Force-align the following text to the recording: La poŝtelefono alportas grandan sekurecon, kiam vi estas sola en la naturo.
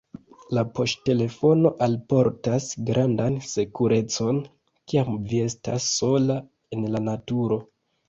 La 0.57 0.61
poŝtelefono 0.77 1.71
alportas 1.87 2.71
grandan 2.89 3.37
sekurecon, 3.51 4.43
kiam 4.89 5.23
vi 5.31 5.45
estas 5.53 5.93
sola 6.03 6.43
en 6.81 6.93
la 6.97 7.09
naturo. 7.13 7.65